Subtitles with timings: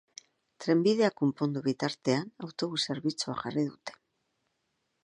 [0.63, 3.99] Trenbidea konpondu bitartean, autobus zerbitzua jarri dute.